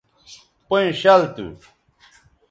پئیں 0.67 0.91
شَل 1.01 1.21
تھو 1.35 1.47